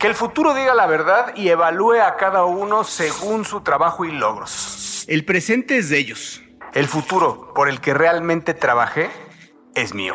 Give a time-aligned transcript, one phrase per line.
[0.00, 4.10] Que el futuro diga la verdad y evalúe a cada uno según su trabajo y
[4.10, 5.04] logros.
[5.08, 6.40] El presente es de ellos.
[6.72, 9.10] El futuro por el que realmente trabajé
[9.74, 10.14] es mío.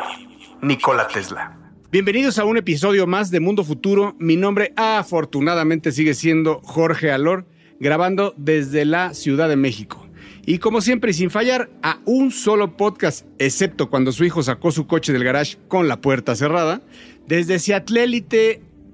[0.60, 1.56] Nikola Tesla.
[1.92, 4.16] Bienvenidos a un episodio más de Mundo Futuro.
[4.18, 7.46] Mi nombre afortunadamente sigue siendo Jorge Alor,
[7.78, 10.04] grabando desde la Ciudad de México.
[10.46, 14.72] Y como siempre y sin fallar, a un solo podcast, excepto cuando su hijo sacó
[14.72, 16.82] su coche del garage con la puerta cerrada,
[17.28, 18.02] desde Seattle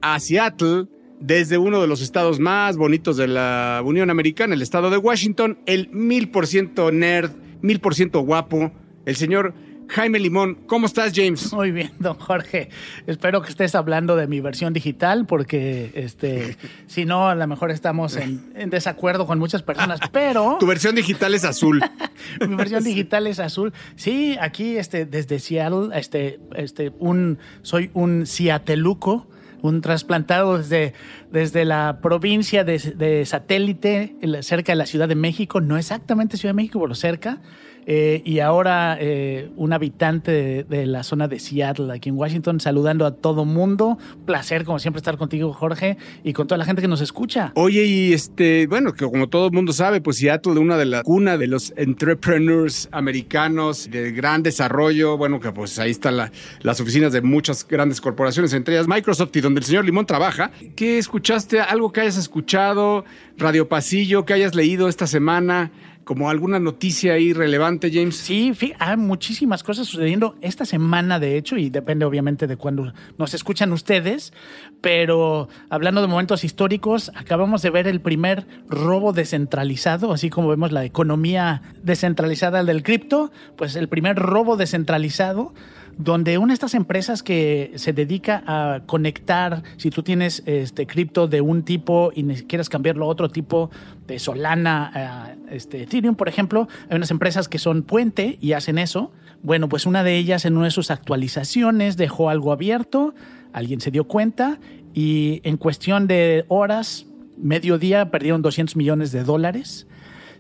[0.03, 0.87] a Seattle,
[1.21, 5.59] desde uno de los estados más bonitos de la Unión Americana, el estado de Washington,
[5.67, 7.31] el mil por ciento nerd,
[7.63, 8.73] mil por ciento guapo,
[9.07, 9.55] el señor
[9.89, 10.57] Jaime Limón.
[10.67, 11.53] ¿Cómo estás, James?
[11.53, 12.71] Muy bien, don Jorge.
[13.07, 16.57] Espero que estés hablando de mi versión digital, porque este,
[16.87, 20.57] si no, a lo mejor estamos en, desacuerdo con muchas personas, pero.
[20.59, 21.81] Tu versión digital es azul.
[22.49, 23.73] mi versión digital es azul.
[23.97, 29.29] Sí, aquí este, desde Seattle, este, este, un, soy un ciateluco
[29.63, 30.93] un trasplantado desde,
[31.31, 36.57] desde la provincia de, satélite, cerca de la Ciudad de México, no exactamente Ciudad de
[36.57, 37.41] México, pero cerca,
[37.87, 43.07] eh, y ahora eh, un habitante de, la zona de Seattle, aquí en Washington, saludando
[43.07, 43.99] a todo mundo.
[44.25, 47.53] Placer, como siempre, estar contigo, Jorge, y con toda la gente que nos escucha.
[47.55, 50.85] Oye, y este, bueno, que como todo el mundo sabe, pues Seattle es una de
[50.85, 55.17] las cuna de los entrepreneurs americanos de gran desarrollo.
[55.17, 59.41] Bueno, que pues ahí están las oficinas de muchas grandes corporaciones, entre ellas Microsoft y
[59.41, 60.51] donde el señor Limón trabaja.
[60.77, 61.61] ¿Qué escuchaste?
[61.61, 63.05] ¿Algo que hayas escuchado?
[63.39, 65.71] Radio Pasillo, que hayas leído esta semana?
[66.05, 68.17] Como alguna noticia ahí relevante, James?
[68.17, 73.35] Sí, hay muchísimas cosas sucediendo esta semana, de hecho, y depende obviamente de cuando nos
[73.35, 74.33] escuchan ustedes,
[74.81, 80.73] pero hablando de momentos históricos, acabamos de ver el primer robo descentralizado, así como vemos
[80.73, 85.55] la economía descentralizada del cripto, pues el primer robo descentralizado
[85.99, 91.29] donde una de estas empresas que se dedica a conectar, si tú tienes este cripto
[91.29, 93.71] de un tipo y quieres cambiarlo a otro tipo
[94.07, 98.79] de Solana, a este, Ethereum, por ejemplo, hay unas empresas que son puente y hacen
[98.79, 99.13] eso.
[99.43, 103.15] Bueno, pues una de ellas en una de sus actualizaciones dejó algo abierto,
[103.53, 104.59] alguien se dio cuenta
[104.95, 109.87] y en cuestión de horas, mediodía, perdieron 200 millones de dólares,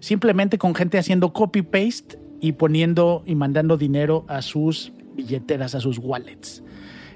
[0.00, 5.98] simplemente con gente haciendo copy-paste y poniendo y mandando dinero a sus billeteras, a sus
[5.98, 6.62] wallets.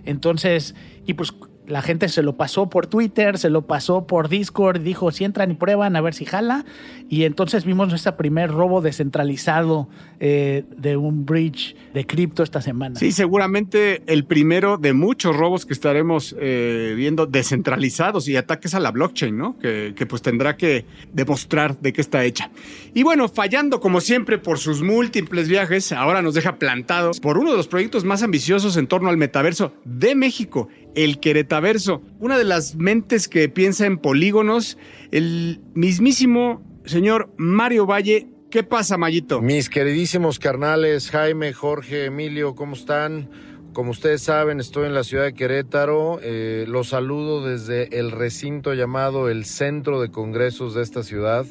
[0.05, 0.75] Entonces,
[1.07, 1.33] y pues
[1.69, 5.51] la gente se lo pasó por Twitter, se lo pasó por Discord, dijo, si entran
[5.51, 6.65] y prueban a ver si jala.
[7.09, 9.89] Y entonces vimos nuestro primer robo descentralizado
[10.21, 12.99] eh, de un bridge de cripto esta semana.
[12.99, 18.81] Sí, seguramente el primero de muchos robos que estaremos eh, viendo descentralizados y ataques a
[18.81, 19.59] la blockchain, ¿no?
[19.59, 22.51] Que, que pues tendrá que demostrar de qué está hecha.
[22.95, 27.51] Y bueno, fallando como siempre por sus múltiples viajes, ahora nos deja plantados por uno
[27.51, 32.45] de los proyectos más ambiciosos en torno al metaverso de México el Queretaverso, una de
[32.45, 34.79] las mentes que piensa en polígonos,
[35.13, 38.27] el mismísimo señor Mario Valle.
[38.51, 39.43] ¿Qué pasa, Mayito?
[39.43, 43.29] Mis queridísimos carnales, Jaime, Jorge, Emilio, ¿cómo están?
[43.77, 46.19] Como ustedes saben, estoy en la ciudad de Querétaro.
[46.23, 51.45] Eh, los saludo desde el recinto llamado el Centro de Congresos de esta ciudad.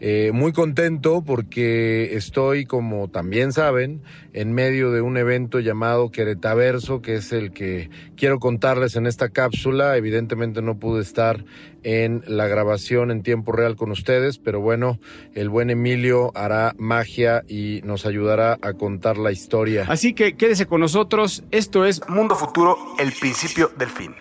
[0.00, 4.00] Eh, muy contento porque estoy, como también saben,
[4.32, 9.28] en medio de un evento llamado Queretaverso, que es el que quiero contarles en esta
[9.28, 9.98] cápsula.
[9.98, 11.44] Evidentemente no pude estar
[11.86, 14.98] en la grabación en tiempo real con ustedes, pero bueno,
[15.34, 19.84] el buen Emilio hará magia y nos ayudará a contar la historia.
[19.86, 24.16] Así que quédese con nosotros, esto es Mundo Futuro, el principio del fin.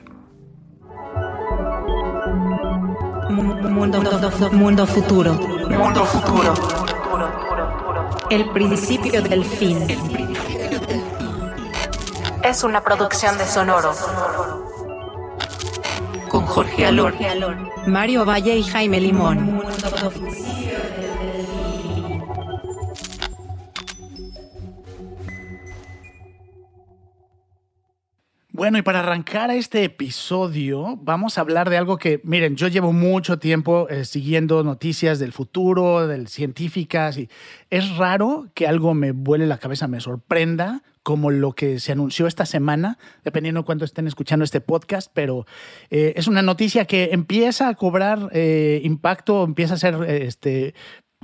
[3.31, 3.99] Mundo,
[4.51, 5.33] mundo futuro.
[5.33, 6.53] Mundo futuro.
[8.29, 9.79] El principio del fin.
[12.43, 14.64] Es una producción de Sonoro
[16.35, 17.15] con Jorge Alor,
[17.87, 19.63] Mario Valle y Jaime Limón.
[28.51, 32.91] Bueno, y para arrancar este episodio, vamos a hablar de algo que, miren, yo llevo
[32.91, 37.29] mucho tiempo eh, siguiendo noticias del futuro, del científicas, y
[37.69, 42.25] es raro que algo me vuele la cabeza, me sorprenda, como lo que se anunció
[42.25, 45.45] esta semana, dependiendo de cuánto estén escuchando este podcast, pero
[45.91, 50.73] eh, es una noticia que empieza a cobrar eh, impacto, empieza a ser este,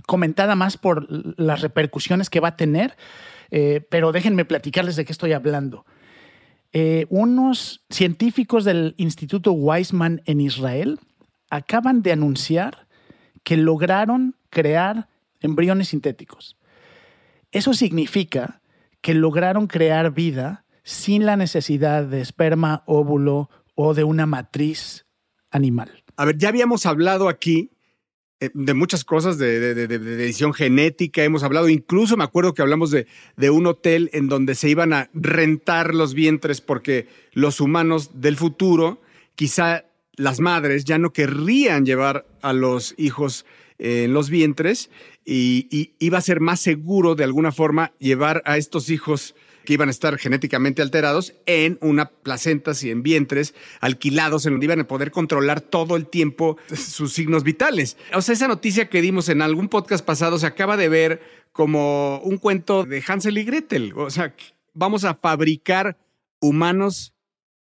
[0.06, 2.96] comentada más por las repercusiones que va a tener,
[3.90, 5.84] pero déjenme platicarles de qué estoy hablando.
[6.74, 11.00] Eh, unos científicos del Instituto Weizmann en Israel
[11.50, 12.88] acaban de anunciar
[13.44, 15.10] que lograron crear
[15.42, 16.56] embriones sintéticos.
[17.52, 18.61] Eso significa
[19.02, 25.06] que lograron crear vida sin la necesidad de esperma, óvulo o de una matriz
[25.52, 26.04] animal.
[26.16, 27.72] A ver, ya habíamos hablado aquí
[28.40, 32.90] eh, de muchas cosas, de, de, edición genética, hemos hablado, incluso me acuerdo que hablamos
[32.90, 33.06] de,
[33.52, 39.00] un hotel en donde se iban a rentar los vientres porque los humanos del futuro,
[39.36, 43.46] quizá las madres ya no querrían llevar a los hijos
[43.78, 44.90] en los vientres
[45.26, 49.36] y, iba a ser más seguro de alguna forma llevar a estos hijos
[49.66, 54.66] que iban a estar genéticamente alterados en una placentas y en vientres alquilados en donde
[54.66, 57.96] iban a poder controlar todo el tiempo sus signos vitales.
[58.14, 61.22] O sea, esa noticia que dimos en algún podcast pasado se acaba de ver
[61.52, 63.94] como un cuento de Hansel y Gretel.
[63.96, 64.36] O sea,
[64.74, 65.98] vamos a fabricar
[66.40, 67.14] humanos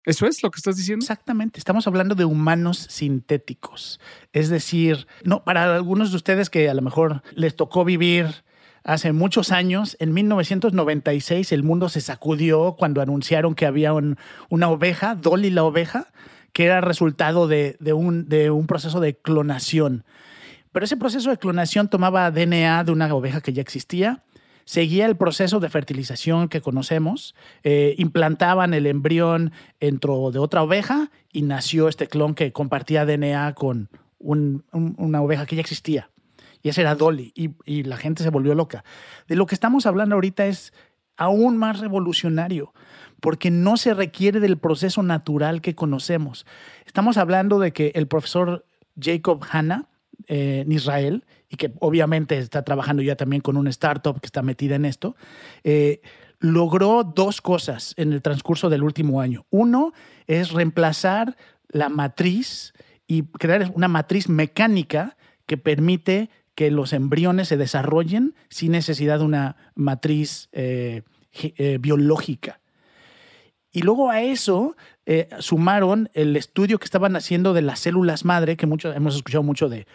[0.05, 1.03] ¿Eso es lo que estás diciendo?
[1.03, 3.99] Exactamente, estamos hablando de humanos sintéticos.
[4.33, 8.43] Es decir, no, para algunos de ustedes que a lo mejor les tocó vivir
[8.83, 15.15] hace muchos años, en 1996, el mundo se sacudió cuando anunciaron que había una oveja,
[15.15, 16.07] Dolly la oveja,
[16.51, 20.03] que era resultado de, un, de un proceso de clonación.
[20.73, 24.23] Pero ese proceso de clonación tomaba DNA de una oveja que ya existía,
[24.65, 31.11] seguía el proceso de fertilización que conocemos, eh, implantaban el embrión dentro de otra oveja
[31.31, 33.89] y nació este clon que compartía DNA con
[34.19, 36.09] una oveja que ya existía.
[36.63, 37.33] Y ese era Dolly.
[37.35, 38.83] Y, la gente se volvió loca.
[39.27, 40.73] De lo que estamos hablando ahorita es
[41.17, 42.73] aún más revolucionario
[43.19, 46.45] porque no se requiere del proceso natural que conocemos.
[46.85, 48.65] Estamos hablando de que el profesor
[48.99, 49.89] Jacob Hanna
[50.27, 54.41] eh, en Israel, y que obviamente está trabajando ya también con una startup que está
[54.41, 55.15] metida en esto,
[55.63, 56.01] eh,
[56.39, 59.45] logró dos cosas en el transcurso del último año.
[59.51, 59.93] Uno
[60.25, 61.37] es reemplazar
[61.69, 62.73] la matriz
[63.05, 65.15] y crear una matriz mecánica
[65.45, 71.03] que permite que los embriones se desarrollen sin necesidad de una matriz eh,
[71.33, 72.61] eh, biológica.
[73.71, 78.55] Y luego a eso eh, sumaron el estudio que estaban haciendo de las células madre,
[78.57, 79.85] que mucho, hemos escuchado mucho de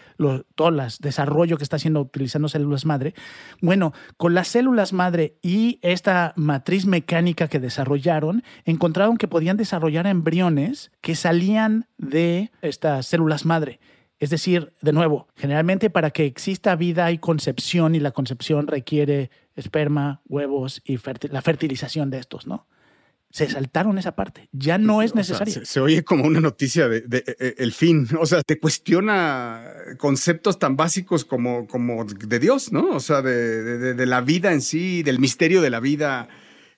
[0.55, 3.14] todo el desarrollo que está haciendo utilizando células madre.
[3.60, 10.06] Bueno, con las células madre y esta matriz mecánica que desarrollaron, encontraron que podían desarrollar
[10.06, 13.81] embriones que salían de estas células madre
[14.19, 19.31] es decir, de nuevo, generalmente para que exista vida hay concepción y la concepción requiere
[19.55, 20.99] esperma, huevos y
[21.31, 22.66] la fertilización de estos, ¿no?
[23.31, 24.49] Se saltaron esa parte.
[24.53, 25.65] Ya no es necesario.
[25.65, 28.09] se, oye como una noticia de, e, e, el fin.
[28.19, 29.63] O sea, te cuestiona
[29.99, 32.91] conceptos tan básicos como, como de Dios, ¿no?
[32.91, 36.29] O sea, de, la vida en sí, del misterio de la vida.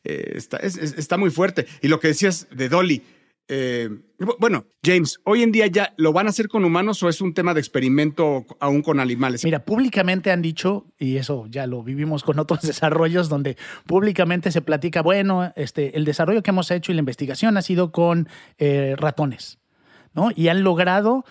[0.03, 1.67] Eh, está, está muy fuerte.
[1.83, 3.03] Y lo que decías de Dolly,
[3.53, 3.89] eh,
[4.39, 7.35] bueno, James, hoy en día ya lo van a hacer con humanos o es un
[7.35, 9.45] tema de experimento aún con animales.
[9.45, 13.57] Mira, públicamente han dicho, y eso ya lo vivimos con otros desarrollos, donde
[13.87, 17.91] públicamente se platica, bueno, este, el desarrollo que hemos hecho y la investigación ha sido
[17.91, 19.59] con eh, ratones.
[20.13, 20.31] ¿no?
[20.35, 21.25] Y han logrado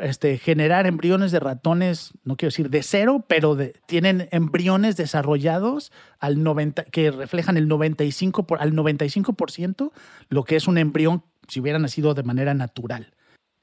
[0.00, 3.56] este, generar embriones de ratones, no quiero decir de cero, pero
[3.86, 9.92] tienen embriones desarrollados al 90, que reflejan el 95 por, al 95%
[10.28, 13.14] lo que es un embrión si hubiera nacido de manera natural.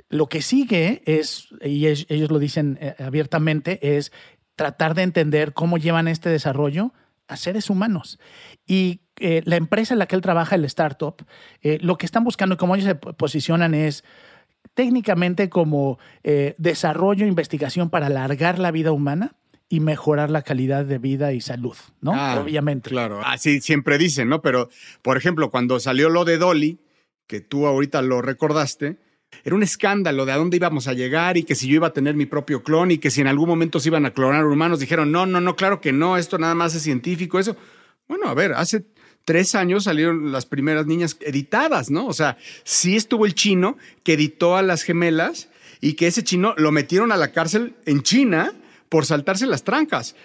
[0.10, 4.12] Lo que sigue es, y ellos lo dicen eh, abiertamente, es
[4.56, 6.94] tratar de entender cómo llevan este desarrollo
[7.28, 8.20] a seres humanos.
[8.68, 11.26] Y eh, la empresa en la que él trabaja, el startup,
[11.62, 14.04] eh, lo que están buscando y cómo ellos se posicionan es
[14.74, 15.98] técnicamente como
[16.58, 19.36] desarrollo e investigación para alargar la vida humana
[19.72, 22.14] y mejorar la calidad de vida y salud, ¿no?
[22.14, 22.90] Ah, Obviamente.
[22.90, 24.42] Claro, así siempre dicen, ¿no?
[24.42, 24.70] Pero,
[25.02, 26.80] por ejemplo, cuando salió lo de Dolly,
[27.32, 28.98] que tú ahorita lo recordaste,
[29.46, 31.94] era un escándalo de a dónde íbamos a llegar y que si yo iba a
[31.94, 34.82] tener mi propio clon y que si en algún momento se iban a clonar humanos,
[34.82, 37.56] dijeron, no, no, no, claro que no, esto nada más es científico, eso.
[38.10, 38.84] Bueno, a ver, hace
[39.24, 42.06] tres años salieron las primeras niñas editadas, ¿no?
[42.06, 42.36] O sea,
[42.66, 45.48] sí estuvo el chino que editó a las gemelas
[45.80, 48.52] y que ese chino lo metieron a la cárcel en China
[48.90, 50.18] por saltarse las trancas.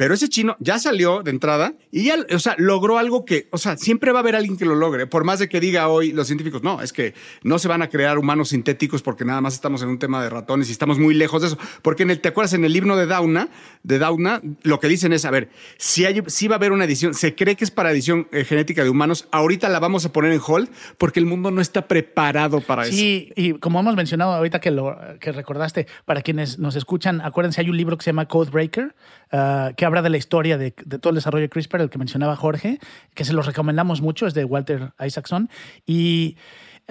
[0.00, 3.58] Pero ese chino ya salió de entrada y ya, o sea, logró algo que, o
[3.58, 5.06] sea, siempre va a haber alguien que lo logre.
[5.06, 7.90] Por más de que diga hoy los científicos, no, es que no se van a
[7.90, 11.12] crear humanos sintéticos porque nada más estamos en un tema de ratones y estamos muy
[11.12, 11.58] lejos de eso.
[11.82, 12.54] Porque en el, ¿te acuerdas?
[12.54, 13.50] En el himno de Dauna,
[13.82, 16.86] de Dauna, lo que dicen es, a ver, si, hay, si va a haber una
[16.86, 20.12] edición, se cree que es para edición eh, genética de humanos, ahorita la vamos a
[20.14, 22.92] poner en hold porque el mundo no está preparado para eso.
[22.92, 27.60] Sí, y como hemos mencionado ahorita que lo que recordaste, para quienes nos escuchan, acuérdense,
[27.60, 28.94] hay un libro que se llama Codebreaker,
[29.32, 32.36] uh, que habla de la historia de, todo el desarrollo de CRISPR, el que mencionaba
[32.36, 32.78] Jorge,
[33.14, 35.48] que se los recomendamos mucho, es de Walter Isaacson.
[35.86, 36.36] Y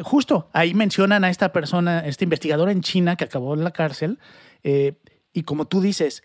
[0.01, 4.19] justo ahí mencionan a esta persona, este investigador en China que acabó en la cárcel,
[4.63, 4.93] eh,
[5.34, 6.24] y como tú dices,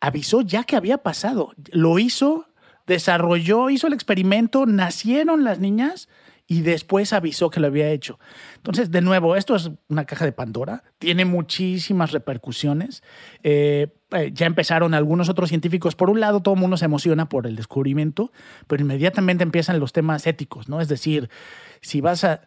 [0.00, 2.46] avisó ya que había pasado, lo hizo,
[2.86, 6.08] desarrolló, hizo el experimento, nacieron las niñas
[6.50, 8.18] y después avisó que lo había hecho.
[8.56, 13.04] Entonces, de nuevo, esto es una caja de Pandora, tiene muchísimas repercusiones.
[13.44, 15.94] Eh, eh, ya empezaron algunos otros científicos.
[15.94, 18.32] Por un lado, todo el mundo se emociona por el descubrimiento,
[18.66, 20.80] pero inmediatamente empiezan los temas éticos, ¿no?
[20.80, 21.30] Es decir,
[21.82, 22.40] si vas a...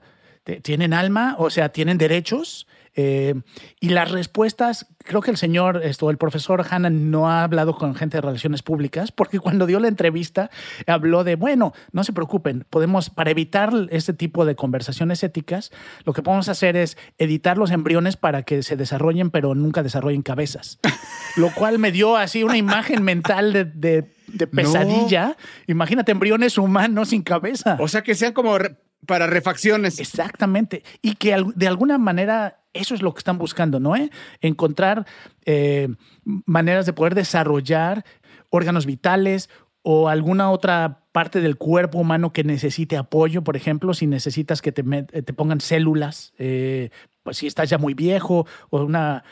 [0.64, 1.38] ¿Tienen alma?
[1.40, 2.68] O sea, ¿tienen derechos?
[2.96, 3.34] Eh,
[3.80, 7.96] y las respuestas, creo que el señor, esto, el profesor Hanna no ha hablado con
[7.96, 10.52] gente de relaciones públicas, porque cuando dio la entrevista
[10.86, 15.72] habló de, bueno, no se preocupen, podemos, para evitar este tipo de conversaciones éticas,
[16.06, 20.22] lo que podemos hacer es editar los embriones para que se desarrollen, pero nunca desarrollen
[20.22, 20.80] cabezas.
[21.36, 24.04] lo cual me dio así una imagen mental de,
[24.52, 25.36] pesadilla.
[25.68, 27.78] Imagínate embriones humanos sin cabeza.
[27.80, 28.58] O sea, que sean como
[29.06, 30.00] para refacciones.
[30.00, 30.84] Exactamente.
[31.02, 33.96] Y que de alguna manera eso es lo que están buscando, ¿no?
[33.96, 34.10] ¿Eh?
[34.42, 35.06] Encontrar
[35.46, 35.90] eh,
[36.24, 38.04] maneras de poder desarrollar
[38.50, 39.50] órganos vitales
[39.84, 44.72] o alguna otra parte del cuerpo humano que necesite apoyo, por ejemplo, si necesitas que
[44.72, 46.90] te, te pongan células, eh,
[47.22, 49.24] pues si estás ya muy viejo o una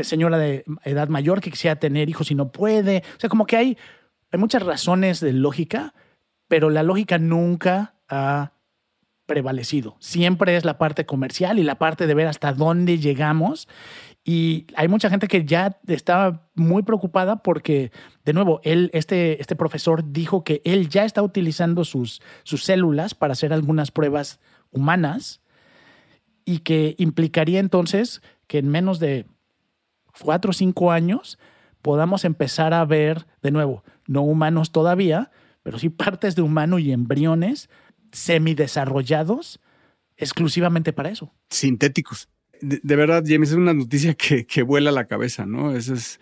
[0.00, 3.02] señora de edad mayor que quisiera tener hijos y no puede.
[3.16, 3.78] O sea, como que hay,
[4.32, 5.94] hay muchas razones de lógica,
[6.48, 8.52] pero la lógica nunca ha
[9.30, 9.94] prevalecido.
[10.00, 13.68] Siempre es la parte comercial y la parte de ver hasta dónde llegamos.
[14.24, 17.92] Y hay mucha gente que ya está muy preocupada porque,
[18.24, 23.14] de nuevo, él, este, este profesor dijo que él ya está utilizando sus, sus células
[23.14, 24.40] para hacer algunas pruebas
[24.72, 25.40] humanas
[26.44, 29.26] y que implicaría entonces que en menos de
[30.24, 31.38] cuatro o cinco años
[31.82, 35.30] podamos empezar a ver, de nuevo, no humanos todavía,
[35.62, 37.70] pero sí partes de humano y embriones
[38.12, 39.60] semidesarrollados
[40.16, 41.32] exclusivamente para eso.
[41.50, 42.28] Sintéticos.
[42.60, 45.74] De, verdad, James, es una noticia que, que vuela la cabeza, ¿no?
[45.74, 46.20] Eso es,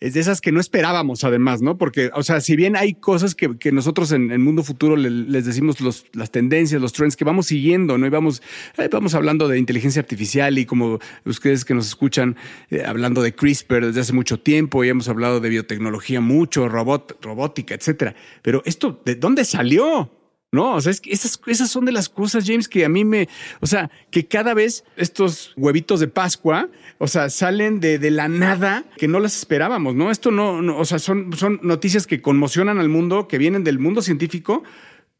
[0.00, 1.76] es de esas que no esperábamos, además, ¿no?
[1.76, 5.44] Porque, o sea, si bien hay cosas que, que nosotros en el mundo futuro les
[5.44, 8.06] decimos los, las tendencias, los trends que vamos siguiendo, ¿no?
[8.06, 8.42] Y vamos,
[8.76, 12.36] eh, vamos hablando de inteligencia artificial y como ustedes que nos escuchan,
[12.70, 17.18] eh, hablando de CRISPR desde hace mucho tiempo y hemos hablado de biotecnología mucho, robot,
[17.22, 18.14] robótica, etcétera.
[18.42, 20.17] Pero esto, ¿de dónde salió?
[20.50, 23.04] No, o sea, es que esas, esas son de las cosas, James, que a mí
[23.04, 23.28] me,
[23.60, 28.28] o sea, que cada vez estos huevitos de Pascua, o sea, salen de, de la
[28.28, 30.10] nada que no las esperábamos, ¿no?
[30.10, 33.78] Esto no, no, o sea, son, son noticias que conmocionan al mundo, que vienen del
[33.78, 34.62] mundo científico,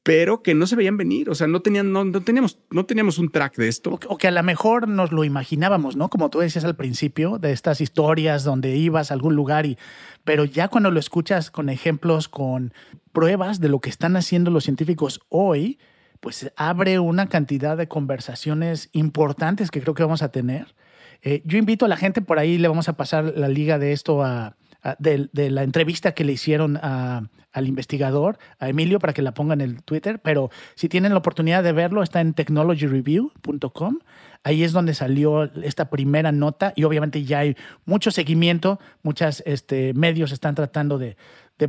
[0.09, 1.29] pero que no se veían venir.
[1.29, 4.01] O sea, no, tenían, no, teníamos, no teníamos un track de esto.
[4.09, 6.09] O que, a lo mejor nos lo imaginábamos, ¿no?
[6.09, 9.77] Como tú decías al principio, de estas historias donde ibas a algún lugar y.
[10.25, 12.73] Pero ya cuando lo escuchas con ejemplos, con
[13.13, 15.79] pruebas de lo que están haciendo los científicos hoy,
[16.21, 20.75] pues abre una cantidad de conversaciones importantes que creo que vamos a tener.
[21.21, 23.93] Eh, yo invito a la gente, por ahí le vamos a pasar la liga de
[23.93, 24.57] esto a,
[24.99, 29.71] de, la entrevista que le hicieron al investigador, a Emilio, para que la pongan en
[29.71, 33.99] el Twitter, pero si tienen la oportunidad de verlo, está en technologyreview.com.
[34.45, 39.93] Ahí es donde salió esta primera nota y obviamente ya hay mucho seguimiento, muchos este,
[39.95, 41.17] medios están tratando de,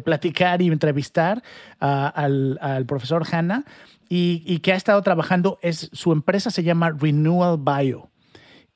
[0.04, 1.42] platicar y entrevistar
[1.80, 3.66] al, profesor Hanna
[4.08, 8.09] y, y, que ha estado trabajando, es, su empresa se llama Renewal Bio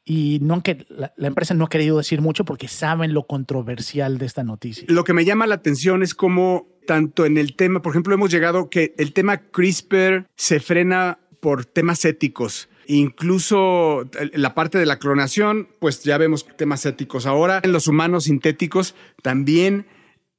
[0.05, 4.25] y no que la, empresa no ha querido decir mucho porque saben lo controversial de
[4.25, 4.85] esta noticia.
[4.87, 8.31] Lo que me llama la atención es cómo tanto en el tema, por ejemplo, hemos
[8.31, 12.69] llegado que el tema CRISPR se frena por temas éticos.
[12.85, 17.25] Incluso la parte de la clonación, pues ya vemos temas éticos.
[17.25, 19.85] Ahora en los humanos sintéticos también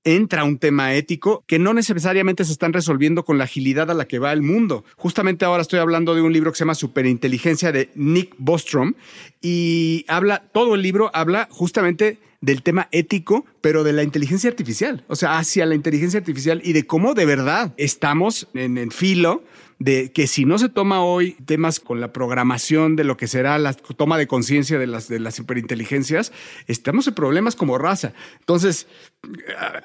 [0.05, 4.07] entra un tema ético que no necesariamente se están resolviendo con la agilidad a la
[4.07, 4.85] que va el mundo.
[4.97, 8.95] Justamente ahora estoy hablando de un libro que se llama Superinteligencia de Nick Bostrom
[9.41, 15.03] y habla, todo el libro habla justamente del tema ético, pero de la inteligencia artificial,
[15.09, 19.43] o sea, hacia la inteligencia artificial y de cómo de verdad estamos en el filo
[19.85, 23.59] de que si no se toma hoy temas con la programación de lo que será
[23.59, 26.33] la toma de conciencia de las, de las superinteligencias,
[26.67, 28.15] estamos en problemas como raza.
[28.41, 28.87] Entonces,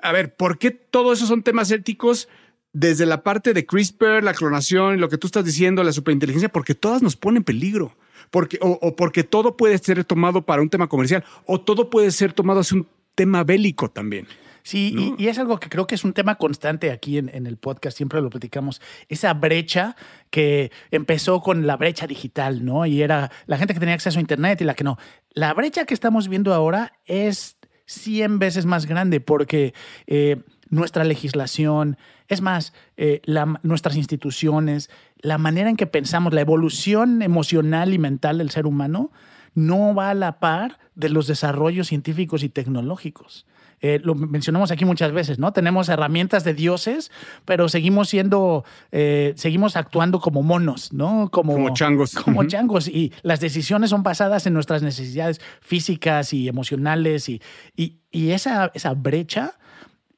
[0.01, 2.29] a, ver, ¿por qué todo eso son temas éticos?
[2.71, 6.75] Desde la parte de CRISPR, la clonación, lo que tú estás diciendo, la superinteligencia, porque
[6.75, 7.93] todas nos ponen en peligro.
[8.31, 12.11] Porque, o, o porque todo puede ser tomado para un tema comercial, o todo puede
[12.11, 14.27] ser tomado hacia un tema bélico también.
[14.69, 17.97] Sí, y, es algo que creo que es un tema constante aquí en, el podcast,
[17.97, 19.95] siempre lo platicamos, esa brecha
[20.29, 22.85] que empezó con la brecha digital, ¿no?
[22.85, 24.99] Y era la gente que tenía acceso a Internet y la que no.
[25.31, 27.57] La brecha que estamos viendo ahora es
[27.87, 29.73] 100 veces más grande porque
[30.05, 31.97] eh, nuestra legislación,
[32.27, 33.23] es más, eh,
[33.63, 39.09] nuestras instituciones, la manera en que pensamos, la evolución emocional y mental del ser humano,
[39.55, 43.47] no va a la par de los desarrollos científicos y tecnológicos.
[43.81, 45.53] Eh, lo mencionamos aquí muchas veces, ¿no?
[45.53, 47.11] Tenemos herramientas de dioses,
[47.45, 51.29] pero seguimos siendo, eh, seguimos actuando como monos, ¿no?
[51.31, 52.15] Como, Como changos.
[52.15, 52.87] Como changos.
[52.87, 57.29] Y las decisiones son basadas en nuestras necesidades físicas y emocionales.
[57.29, 57.41] Y,
[57.75, 59.53] y, y esa, esa brecha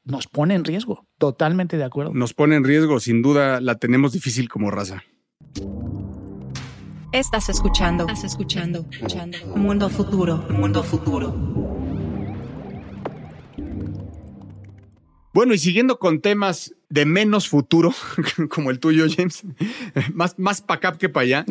[0.03, 1.05] nos pone en riesgo.
[1.17, 2.13] Totalmente de acuerdo.
[2.13, 5.03] Nos pone en riesgo, sin duda la tenemos difícil como raza.
[7.11, 8.07] Estás escuchando.
[8.07, 8.85] Estás escuchando.
[8.89, 9.37] escuchando.
[9.55, 10.45] Mundo futuro.
[10.49, 11.80] Mundo futuro.
[15.33, 17.93] Bueno, y siguiendo con temas de menos futuro,
[18.49, 19.43] como el tuyo, James,
[20.13, 21.45] más, más para acá que para allá,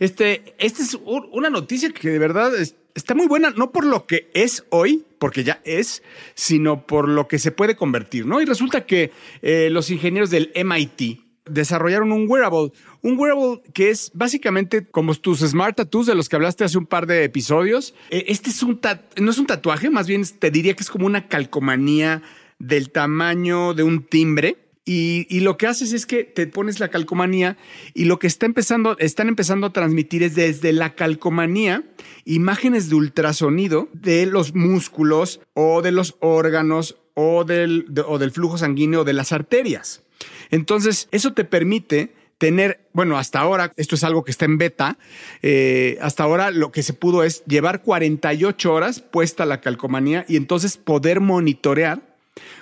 [0.00, 3.86] este, esta es un- una noticia que de verdad es- está muy buena, no por
[3.86, 6.02] lo que es hoy, porque ya es,
[6.34, 8.42] sino por lo que se puede convertir, ¿no?
[8.42, 12.70] Y resulta que eh, los ingenieros del MIT desarrollaron un wearable,
[13.00, 16.86] un wearable que es básicamente como tus smart tattoos de los que hablaste hace un
[16.86, 17.94] par de episodios.
[18.10, 18.78] Eh, Este es un
[19.16, 22.22] no es un tatuaje, más bien te diría que es como una calcomanía
[22.62, 24.56] del tamaño de un timbre.
[24.84, 27.56] Y, lo que haces es que te pones la calcomanía
[27.94, 31.84] y lo que está empezando, están empezando a transmitir es desde la calcomanía
[32.24, 38.32] imágenes de ultrasonido de los músculos o de los órganos o del, de- o del
[38.32, 40.02] flujo sanguíneo de las arterias.
[40.50, 44.98] Entonces, eso te permite tener, bueno, hasta ahora, esto es algo que está en beta,
[45.42, 50.34] eh, hasta ahora lo que se pudo es llevar 48 horas puesta la calcomanía y
[50.36, 52.11] entonces poder monitorear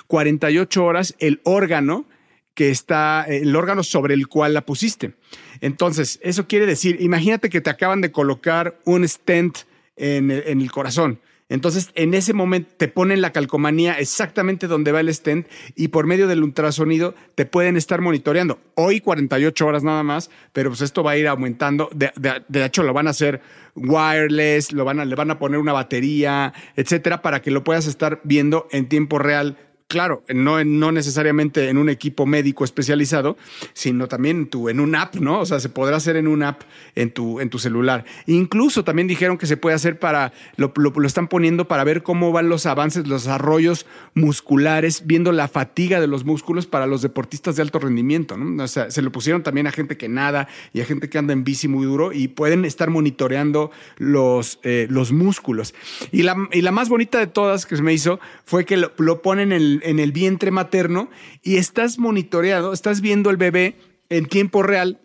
[0.07, 2.07] 48 horas el órgano
[2.55, 5.15] que está, el órgano sobre el cual la pusiste.
[5.61, 9.59] Entonces, eso quiere decir, imagínate que te acaban de colocar un stent
[9.97, 11.21] en el, en el corazón.
[11.51, 16.07] Entonces, en ese momento te ponen la calcomanía exactamente donde va el stent y por
[16.07, 18.59] medio del ultrasonido te pueden estar monitoreando.
[18.77, 21.91] Hoy 48 horas nada más, pero pues esto va a ir aumentando.
[21.93, 23.43] De, de- de hecho, lo van a hacer
[23.77, 27.87] wireless, lo van a, le van a poner una batería, etcétera, para que lo puedas
[27.87, 29.59] estar viendo en tiempo real
[29.91, 33.37] Claro, no, no necesariamente en un equipo médico especializado,
[33.73, 35.41] sino también en, tu, en un app, ¿no?
[35.41, 36.61] O sea, se podrá hacer en un app
[36.95, 38.05] en tu, en tu celular.
[38.29, 42.31] Incluso también dijeron que se puede hacer para, lo, lo- están poniendo para ver cómo
[42.31, 47.57] van los avances, los desarrollos musculares, viendo la fatiga de los músculos para los deportistas
[47.57, 48.63] de alto rendimiento, ¿no?
[48.63, 51.33] O sea, se lo pusieron también a gente que nada y a gente que anda
[51.33, 55.75] en bici muy duro y pueden estar monitoreando los, eh, los músculos.
[56.13, 58.93] Y la, y la más bonita de todas que se me hizo fue que lo,
[58.99, 61.11] lo ponen en en el vientre materno
[61.43, 63.77] y estás monitoreado, estás viendo el bebé
[64.09, 65.01] en tiempo real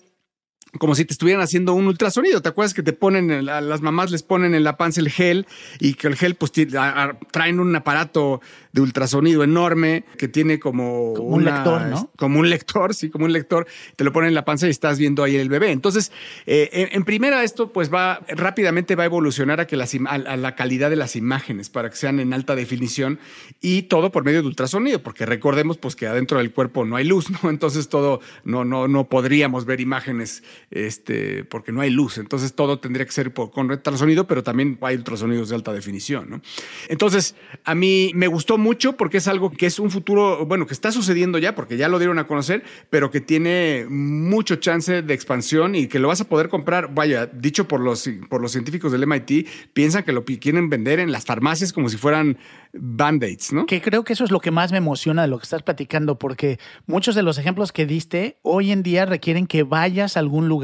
[0.79, 2.41] como si te estuvieran haciendo un ultrasonido.
[2.41, 5.45] ¿Te acuerdas que te ponen, a las mamás les ponen en la panza el gel
[5.79, 10.27] y que el gel pues ti- a- a- traen un aparato de ultrasonido enorme que
[10.27, 12.11] tiene como, Como un lector, ¿no?
[12.17, 13.67] Como un lector, sí, como un lector.
[13.95, 15.71] Te lo ponen en la panza y estás viendo ahí el bebé.
[15.71, 16.11] Entonces,
[16.45, 20.07] eh, en, en primera esto pues va rápidamente va a evolucionar a que las im-
[20.07, 23.19] a, a la calidad de las imágenes para que sean en alta definición
[23.61, 27.05] y todo por medio de ultrasonido, porque recordemos pues que adentro del cuerpo no hay
[27.05, 27.49] luz, ¿no?
[27.49, 32.17] Entonces todo no no no podríamos ver imágenes este porque no hay luz.
[32.17, 36.29] Entonces todo tendría que ser por- con ultrasonido, pero también hay ultrasonidos de alta definición,
[36.29, 36.41] ¿no?
[36.89, 40.73] Entonces, a mí me gustó mucho porque es algo que es un futuro, bueno, que
[40.73, 45.13] está sucediendo ya, porque ya lo dieron a conocer, pero que tiene mucho chance de
[45.13, 48.91] expansión y que lo vas a poder comprar, vaya, dicho por los, por los científicos
[48.91, 52.37] del MIT, piensan que lo quieren vender en las farmacias como si fueran
[52.73, 53.65] band-aids, ¿no?
[53.65, 56.19] Que creo que eso es lo que más me emociona de lo que estás platicando,
[56.19, 60.47] porque muchos de los ejemplos que diste hoy en día requieren que vayas a algún
[60.47, 60.54] lugar,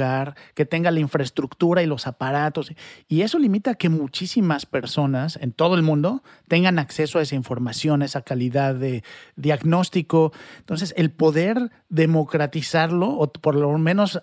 [0.55, 2.71] que tenga la infraestructura y los aparatos,
[3.07, 8.01] y eso limita que muchísimas personas en todo el mundo tengan acceso a esa información,
[8.01, 9.03] a esa calidad de
[9.35, 10.31] diagnóstico.
[10.59, 14.19] Entonces, el poder democratizarlo, o por lo menos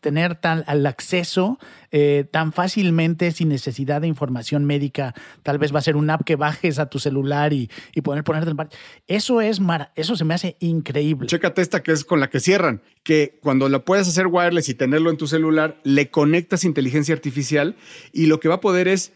[0.00, 1.58] tener tal, al acceso
[1.90, 6.24] eh, tan fácilmente sin necesidad de información médica, tal vez va a ser una app
[6.24, 8.68] que bajes a tu celular y, y poder ponerte en par-
[9.06, 11.26] Eso es mara- eso se me hace increíble.
[11.26, 14.74] Chécate esta que es con la que cierran, que cuando lo puedes hacer wireless y
[15.10, 17.76] en tu celular, le conectas inteligencia artificial
[18.12, 19.12] y lo que va a poder es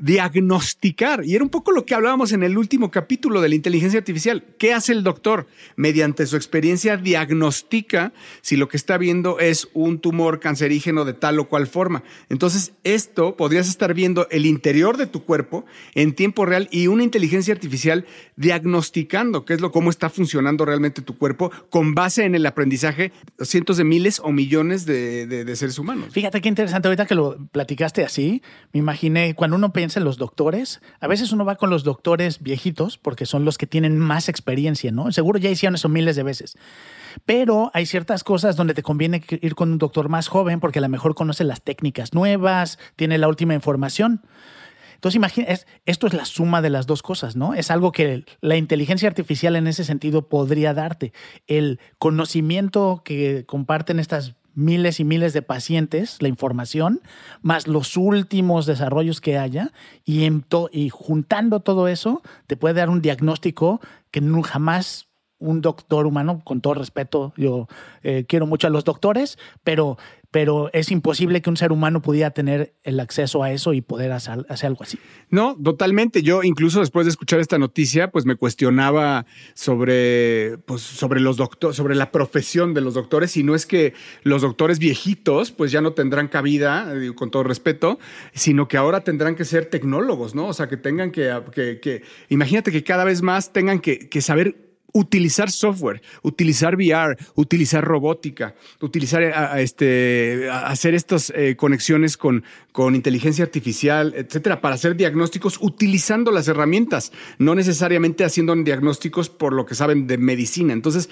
[0.00, 1.24] diagnosticar.
[1.24, 4.44] Y era un poco lo que hablábamos en el último capítulo de la inteligencia artificial.
[4.58, 5.46] ¿Qué hace el doctor?
[5.76, 11.38] Mediante su experiencia diagnostica si lo que está viendo es un tumor cancerígeno de tal
[11.38, 12.02] o cual forma.
[12.28, 17.02] Entonces, esto podrías estar viendo el interior de tu cuerpo en tiempo real y una
[17.04, 22.34] inteligencia artificial diagnosticando qué es lo cómo está funcionando realmente tu cuerpo con base en
[22.34, 26.08] el aprendizaje de cientos de miles o millones de, de- de seres humanos.
[26.12, 30.80] Fíjate qué interesante, ahorita que lo platicaste así, me imaginé, cuando uno piensa los doctores,
[31.00, 34.92] a veces uno va con los doctores viejitos, porque son los que tienen más experiencia,
[34.92, 35.10] ¿no?
[35.10, 36.56] Seguro ya hicieron eso miles de veces.
[37.26, 40.82] Pero hay ciertas cosas donde te conviene ir con un doctor más joven, porque a
[40.82, 44.22] lo mejor conoce las técnicas nuevas, tiene la última información.
[44.94, 47.54] Entonces, imagina, es- esto es la suma de las dos cosas, ¿no?
[47.54, 51.14] Es algo que la inteligencia artificial en ese sentido podría darte.
[51.46, 57.00] El conocimiento que comparten estas miles y miles de pacientes, la información,
[57.42, 59.72] más los últimos desarrollos que haya,
[60.04, 60.28] y,
[60.90, 65.06] juntando todo eso, te puede dar un diagnóstico que nu- jamás
[65.38, 67.66] un doctor humano, con todo respeto, yo
[68.02, 69.96] eh, quiero mucho a los doctores, pero,
[70.30, 74.12] pero es imposible que un ser humano pudiera tener el acceso a eso y poder
[74.12, 74.98] hacer, hacer algo así.
[75.28, 76.22] No, totalmente.
[76.22, 81.76] Yo incluso después de escuchar esta noticia, pues me cuestionaba sobre, pues, sobre los doctores,
[81.76, 83.36] sobre la profesión de los doctores.
[83.36, 87.98] Y no es que los doctores viejitos, pues ya no tendrán cabida, con todo respeto,
[88.32, 90.46] sino que ahora tendrán que ser tecnólogos, ¿no?
[90.46, 94.20] O sea, que tengan que, que, que imagínate que cada vez más tengan que, que
[94.20, 102.44] saber utilizar software, utilizar VR, utilizar robótica, utilizar a este, hacer estas eh, conexiones con,
[102.72, 109.52] con inteligencia artificial, etcétera, para hacer diagnósticos utilizando las herramientas, no necesariamente haciendo diagnósticos por
[109.52, 110.72] lo que saben de medicina.
[110.72, 111.08] Entonces,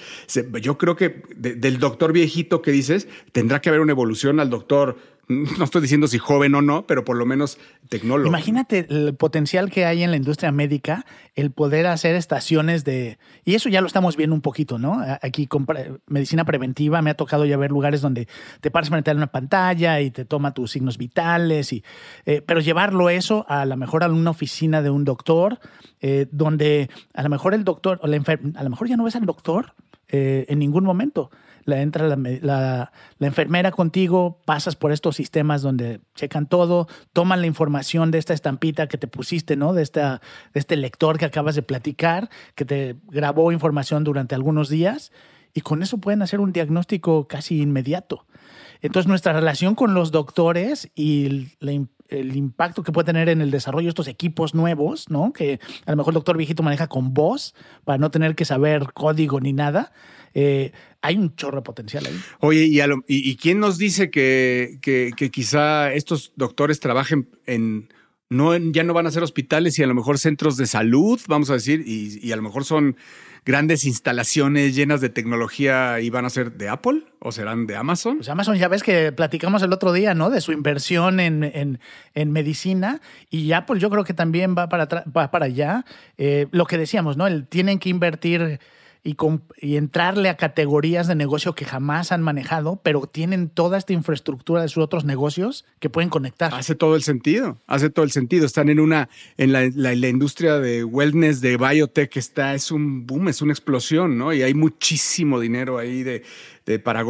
[0.61, 4.49] yo creo que de- del doctor viejito que dices, tendrá que haber una evolución al
[4.49, 4.97] doctor.
[5.59, 8.27] No estoy diciendo si joven o no, pero por lo menos tecnólogo.
[8.27, 13.19] Imagínate el potencial que hay en la industria médica, el poder hacer estaciones de...
[13.45, 14.99] Y eso ya lo estamos viendo un poquito, ¿no?
[15.21, 15.67] Aquí con
[16.07, 18.27] medicina preventiva me ha tocado ya ver lugares donde
[18.59, 21.83] te paras frente a una pantalla y te toma tus signos vitales, y,
[22.25, 25.59] eh, pero llevarlo eso a lo mejor a una oficina de un doctor,
[26.01, 29.03] eh, donde a lo mejor el doctor, o la enfer- a lo mejor ya no
[29.03, 29.75] ves al doctor
[30.07, 31.29] eh, en ningún momento.
[31.69, 36.87] La, entra la, me- la- la enfermera contigo, pasas por estos sistemas donde checan todo,
[37.13, 39.73] toman la información de esta estampita que te pusiste, ¿no?
[39.73, 40.21] De, esta,
[40.53, 45.11] de este lector que acabas de platicar, que te grabó información durante algunos días,
[45.53, 48.25] y con eso pueden hacer un diagnóstico casi inmediato.
[48.81, 53.85] Entonces, nuestra relación con los doctores y el impacto que puede tener en el desarrollo
[53.85, 55.33] de estos equipos nuevos, ¿no?
[55.33, 57.53] Que a lo mejor el doctor viejito maneja con voz
[57.83, 59.91] para no tener que saber código ni nada.
[60.33, 62.19] Eh, hay un chorro de potencial ahí.
[62.39, 66.79] Oye, ¿y, a lo- y- y quién nos dice que, que- que quizá estos doctores
[66.79, 67.89] trabajen en...
[68.31, 71.49] No, ya no van a ser hospitales y a lo mejor centros de salud, vamos
[71.49, 72.95] a decir, y, y a lo mejor son
[73.43, 78.17] grandes instalaciones llenas de tecnología y van a ser de Apple o serán de Amazon.
[78.17, 80.29] Pues Amazon, ya ves que platicamos el otro día, ¿no?
[80.29, 81.79] De su inversión en, en-
[82.13, 85.83] en medicina y Apple yo creo que también va para, va para allá.
[86.19, 87.25] Eh, lo que decíamos, ¿no?
[87.25, 88.59] El, tienen que invertir
[89.03, 89.15] y,
[89.75, 94.67] entrarle a categorías de negocio que jamás han manejado, pero tienen toda esta infraestructura de
[94.67, 96.53] sus otros negocios que pueden conectar.
[96.53, 98.45] Hace todo el sentido, hace todo el sentido.
[98.45, 103.41] Están en una, en la industria de wellness, de biotech, está, es un boom, es
[103.41, 104.33] una explosión, ¿no?
[104.33, 106.23] Y hay muchísimo dinero ahí de,
[106.69, 107.03] de para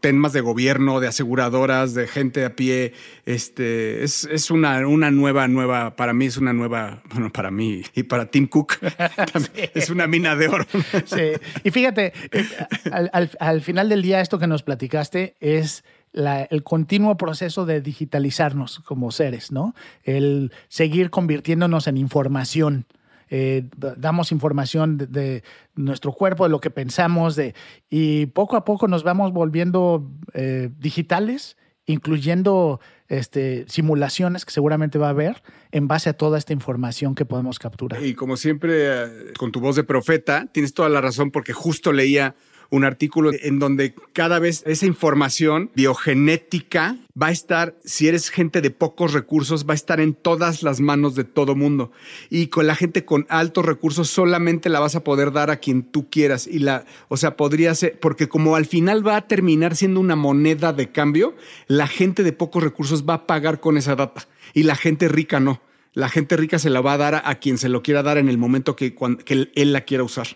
[0.00, 2.92] temas de gobierno, de aseguradoras, de gente a pie.
[3.24, 7.82] Este, es, es una, una nueva, nueva, para mí es una nueva, bueno, para mí
[7.94, 8.74] y para Tim Cook,
[9.32, 10.66] también es una mina de oro.
[11.06, 11.32] Sí.
[11.64, 12.44] Y fíjate, eh,
[12.92, 17.64] al, al- al final del día, esto que nos platicaste es la- el continuo proceso
[17.64, 19.74] de digitalizarnos como seres, ¿no?
[20.04, 22.84] El seguir convirtiéndonos en información.
[23.28, 25.42] Eh, damos información de, de
[25.74, 27.54] nuestro cuerpo, de lo que pensamos, de,
[27.90, 35.06] y poco a poco nos vamos volviendo eh, digitales, incluyendo este, simulaciones que seguramente va
[35.06, 38.04] a haber en base a toda esta información que podemos capturar.
[38.04, 41.92] Y como siempre, eh, con tu voz de profeta, tienes toda la razón porque justo
[41.92, 42.34] leía
[42.70, 48.60] un artículo en donde cada vez esa información biogenética va a estar, si eres gente
[48.60, 51.92] de pocos recursos, va a estar en todas las manos de todo mundo.
[52.30, 55.82] Y con la gente con altos recursos solamente la vas a poder dar a quien
[55.82, 56.46] tú quieras.
[56.46, 60.16] Y la, o sea, podría ser, porque como al final va a terminar siendo una
[60.16, 61.34] moneda de cambio,
[61.66, 65.40] la gente de pocos recursos va a pagar con esa data y la gente rica
[65.40, 65.60] no.
[65.92, 68.18] La gente rica se la va a dar a, a quien se lo quiera dar
[68.18, 70.26] en el momento que, cuan- que él la quiera usar.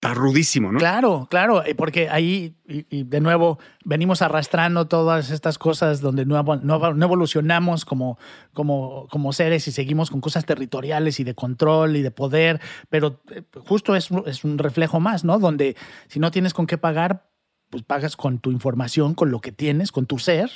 [0.00, 0.78] Está rudísimo, ¿no?
[0.78, 2.54] Claro, claro, eh, porque ahí,
[2.88, 8.16] de nuevo, venimos arrastrando todas estas cosas donde no, no no evolucionamos como,
[8.52, 13.20] como, como seres y seguimos con cosas territoriales y de control y de poder, pero
[13.32, 15.40] eh, justo es, es un reflejo más, ¿no?
[15.40, 17.28] Donde si no tienes con qué pagar,
[17.68, 20.48] pues pagas con tu información, con lo que tienes, con tu ser,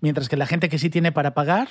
[0.00, 1.68] mientras que la gente que sí tiene para pagar,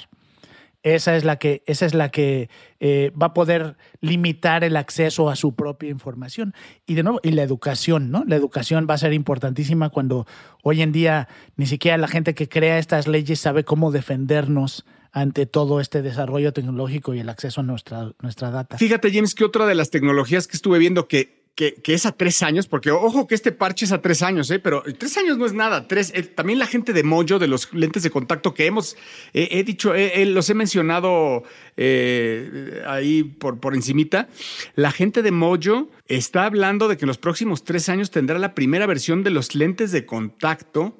[0.86, 2.48] esa es la que, esa es la que
[2.80, 6.54] eh, va a poder limitar el acceso a su propia información.
[6.86, 8.24] Y de nuevo, y la educación, ¿no?
[8.28, 10.28] La educación va a ser importantísima cuando
[10.62, 15.48] hoy en día ni siquiera la gente que crea estas leyes sabe cómo defendernos ante
[15.48, 18.78] todo este desarrollo tecnológico y el acceso a nuestra, nuestra data.
[18.78, 22.44] Fíjate, James, que otra de las tecnologías que estuve viendo que que, es a tres
[22.44, 24.60] años, porque ojo que este parche es a tres años, ¿eh?
[24.60, 25.88] pero tres años no es nada.
[25.88, 28.98] Tres, también la gente de Mojo, de los lentes de contacto que hemos,
[29.34, 31.44] he dicho, los he mencionado
[31.78, 34.28] eh, ahí por, por encimita,
[34.76, 38.54] la gente de Mojo está hablando de que en los próximos tres años tendrá la
[38.54, 41.00] primera versión de los lentes de contacto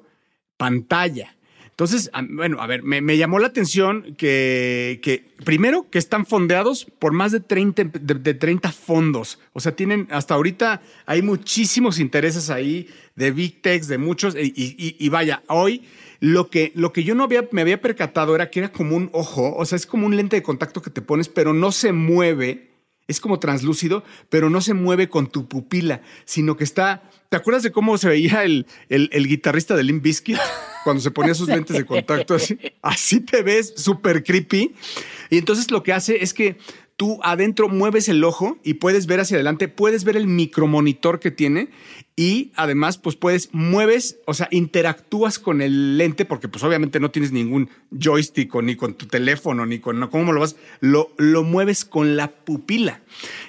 [0.56, 1.35] pantalla.
[1.76, 7.12] Entonces, bueno, a ver, me, llamó la atención que, que, primero, que están fondeados por
[7.12, 9.38] más de 30, de, de 30 fondos.
[9.52, 15.08] O sea, tienen, hasta ahorita hay muchísimos intereses ahí de Big Techs, de muchos, y,
[15.10, 15.82] vaya, hoy
[16.18, 19.10] lo que, lo que yo no había, me había percatado era que era como un
[19.12, 21.92] ojo, o sea, es como un lente de contacto que te pones, pero no se
[21.92, 22.70] mueve.
[23.06, 27.08] Es como translúcido, pero no se mueve con tu pupila, sino que está.
[27.28, 30.38] ¿Te acuerdas de cómo se veía el, el, el guitarrista de Limp Bizkit
[30.86, 32.56] cuando se ponía sus lentes de contacto así?
[32.80, 34.72] Así te ves, súper creepy.
[35.30, 36.58] Y entonces lo que hace es que
[36.96, 41.30] tú adentro mueves el ojo y puedes ver hacia adelante, puedes ver el micromonitor que
[41.30, 41.68] tiene
[42.16, 47.10] y además pues puedes, mueves, o sea, interactúas con el lente porque pues obviamente no
[47.10, 50.56] tienes ningún joystick ni con tu teléfono ni con, no, ¿cómo lo vas?
[50.80, 53.02] Lo, lo mueves con la pupila.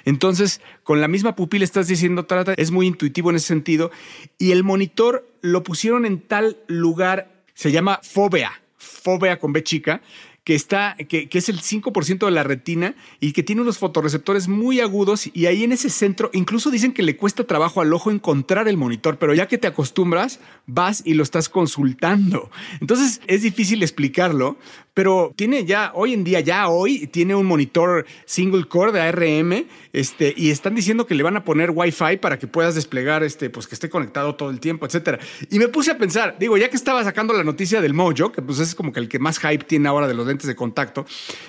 [0.04, 3.90] Entonces, con la misma pupila estás diciendo, trata, es muy intuitivo en ese sentido
[4.38, 10.02] y el monitor lo pusieron en tal lugar, se llama Fobea, Fobea con B chica,
[10.48, 14.48] que está, que, que es el 5% de la retina y que tiene unos fotorreceptores
[14.48, 18.10] muy agudos y ahí en ese centro incluso dicen que le cuesta trabajo al ojo
[18.10, 22.50] encontrar el monitor, pero ya que te acostumbras, vas y lo estás consultando.
[22.80, 24.56] Entonces es difícil explicarlo,
[24.98, 29.64] pero tiene ya, hoy en día, ya hoy, tiene un monitor single core de ARM,
[29.92, 33.48] este, y están diciendo que le van a poner Wi-Fi para que puedas desplegar, este,
[33.48, 35.20] pues que esté conectado todo el tiempo, etcétera.
[35.52, 38.42] Y me puse a pensar, digo, ya que estaba sacando la noticia del Mojo, que
[38.42, 41.06] pues es como que el que más hype tiene ahora de los lentes de contacto,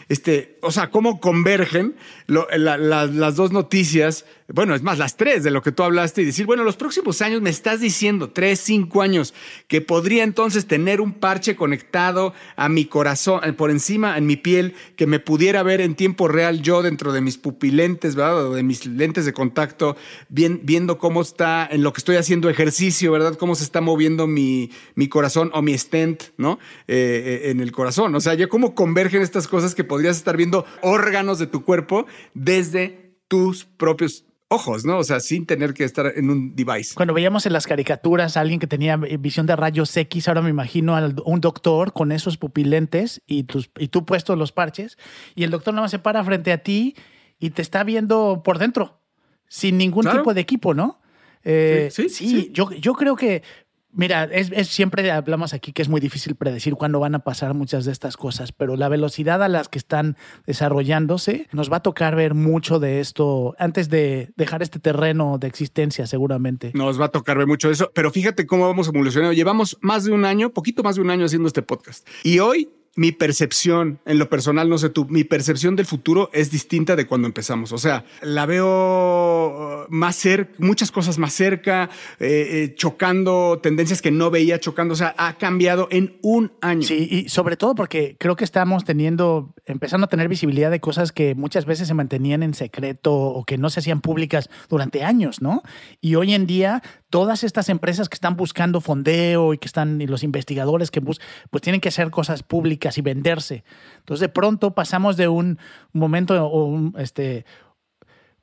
[0.10, 1.96] este, o sea, cómo convergen
[2.28, 6.46] las dos noticias, bueno, es más, las tres de lo que tú hablaste y decir,
[6.46, 9.34] bueno, los próximos años me estás diciendo, tres, cinco años,
[9.68, 14.38] que podría entonces tener un parche conectado a mi corazón, eh, por encima, en mi
[14.38, 18.48] piel, que me pudiera ver en tiempo real yo dentro de mis pupilentes, ¿verdad?
[18.48, 19.96] O de mis lentes de contacto,
[20.30, 23.36] bien- viendo cómo está, en lo que estoy haciendo ejercicio, ¿verdad?
[23.36, 26.60] Cómo se está moviendo mi, mi corazón o mi stent, ¿no?
[26.88, 28.16] Eh, eh, en el corazón.
[28.16, 32.08] O sea, ya cómo convergen estas cosas que podrías estar viendo órganos de tu cuerpo
[32.34, 34.98] desde tus propios ojos, ¿no?
[34.98, 36.96] O sea, sin tener que estar en un device.
[36.96, 40.50] Cuando veíamos en las caricaturas a alguien que tenía visión de rayos X, ahora me
[40.50, 44.98] imagino a un doctor con esos pupilentes y, tus, y tú puestos los parches,
[45.36, 46.96] y el doctor nada más se para frente a ti
[47.40, 49.00] y te está viendo por dentro,
[49.48, 50.20] sin ningún Claro.
[50.20, 51.00] tipo de equipo, ¿no?
[51.44, 52.50] Eh, Sí, sí, sí.
[52.52, 53.44] Yo, yo creo que,
[53.92, 57.86] mira, es, siempre hablamos aquí que es muy difícil predecir cuándo van a pasar muchas
[57.86, 62.16] de estas cosas, pero la velocidad a las que están desarrollándose, nos va a tocar
[62.16, 66.72] ver mucho de esto antes de dejar este terreno de existencia, seguramente.
[66.74, 69.34] Nos va a tocar ver mucho de eso, pero fíjate cómo vamos evolucionando.
[69.34, 72.08] Llevamos más de un año, poquito más de un año haciendo este podcast.
[72.24, 72.70] Y hoy
[73.00, 77.08] mi percepción, en lo personal, no sé tú, mi percepción del futuro es distinta de
[77.08, 77.72] cuando empezamos.
[77.72, 84.02] O sea, la veo uh, más cerca, muchas cosas más cerca, eh, eh, chocando, tendencias
[84.02, 84.96] que no veía chocando.
[84.96, 86.82] O sea, ha cambiado en un año.
[86.82, 91.14] Sí, y sobre todo porque creo que estamos teniendo, empezando a tener visibilidad de cosas
[91.14, 95.42] que muchas veces se mantenían en secreto o que no se hacían públicas durante años,
[95.42, 95.64] ¿no?
[96.02, 100.08] Y hoy en día, todas estas empresas que están buscando fondeo y que están, y
[100.08, 103.64] los investigadores que buscan, pues tienen que hacer cosas públicas y venderse.
[104.00, 105.60] Entonces, de pronto pasamos de un
[105.94, 107.46] momento o un, este,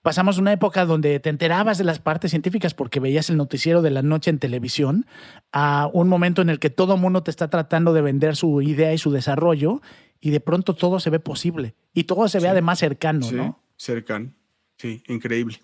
[0.02, 3.90] pasamos una época donde te enterabas de las partes científicas porque veías el noticiero de
[3.90, 5.06] la noche en televisión,
[5.52, 8.92] a un momento en el que todo mundo te está tratando de vender su idea
[8.92, 9.80] y su desarrollo,
[10.20, 11.74] y de pronto todo se ve posible.
[11.92, 12.48] Y todo se ve Sí.
[12.48, 13.60] además cercano, Sí, ¿no?
[13.76, 14.32] cercano.
[14.78, 15.60] Sí, increíble.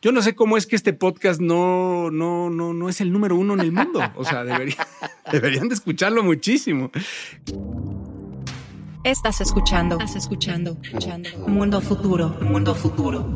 [0.00, 3.36] Yo no sé cómo es que este podcast no, no, no, no es el número
[3.36, 4.00] uno en el mundo.
[4.16, 4.86] O sea, debería-
[5.32, 6.90] deberían de escucharlo muchísimo.
[9.04, 9.98] Estás escuchando.
[9.98, 10.78] Estás escuchando.
[10.82, 11.28] escuchando.
[11.46, 12.30] Mundo futuro.
[12.40, 13.28] Mundo futuro.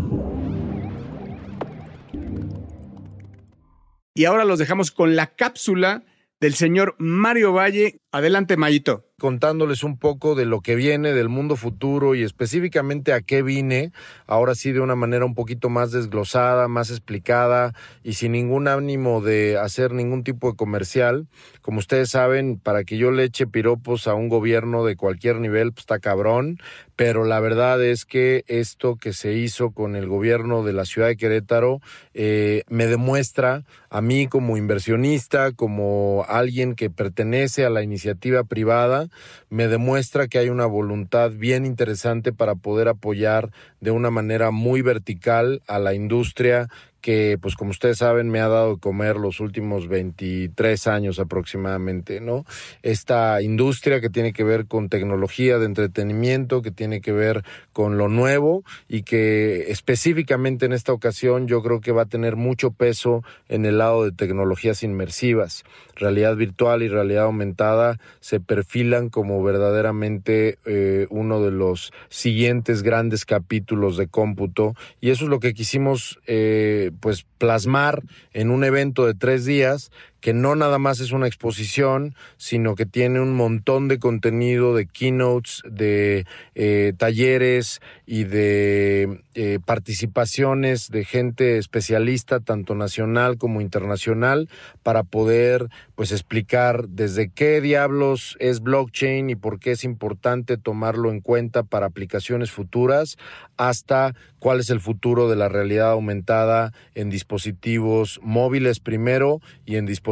[4.14, 6.06] Y ahora los dejamos con la cápsula
[6.40, 8.00] del señor Mario Valle.
[8.12, 9.07] Adelante, Mayito.
[9.18, 13.92] Contándoles un poco de lo que viene del mundo futuro y específicamente a qué vine,
[14.26, 19.20] ahora sí de una manera un poquito más desglosada, más explicada y sin ningún ánimo
[19.20, 21.26] de hacer ningún tipo de comercial.
[21.62, 25.72] Como ustedes saben, para que yo le eche piropos a un gobierno de cualquier nivel,
[25.72, 26.58] pues está cabrón,
[26.94, 31.08] pero la verdad es que esto que se hizo con el gobierno de la ciudad
[31.08, 31.80] de Querétaro
[32.14, 39.07] eh, me demuestra a mí como inversionista, como alguien que pertenece a la iniciativa privada,
[39.50, 44.82] me demuestra que hay una voluntad bien interesante para poder apoyar de una manera muy
[44.82, 46.68] vertical a la industria
[47.00, 52.20] que pues como ustedes saben me ha dado de comer los últimos 23 años aproximadamente,
[52.20, 52.44] ¿no?
[52.82, 57.98] Esta industria que tiene que ver con tecnología de entretenimiento, que tiene que ver con
[57.98, 62.72] lo nuevo y que específicamente en esta ocasión yo creo que va a tener mucho
[62.72, 65.64] peso en el lado de tecnologías inmersivas.
[65.94, 73.24] Realidad virtual y realidad aumentada se perfilan como verdaderamente eh, uno de los siguientes grandes
[73.24, 79.06] capítulos de cómputo y eso es lo que quisimos eh, pues plasmar en un evento
[79.06, 83.86] de tres días que no nada más es una exposición, sino que tiene un montón
[83.86, 92.74] de contenido, de keynotes, de eh, talleres y de eh, participaciones de gente especialista, tanto
[92.74, 94.48] nacional como internacional,
[94.82, 101.10] para poder pues explicar desde qué diablos es blockchain y por qué es importante tomarlo
[101.10, 103.18] en cuenta para aplicaciones futuras,
[103.56, 109.86] hasta cuál es el futuro de la realidad aumentada en dispositivos móviles primero y en
[109.86, 110.07] dispositivos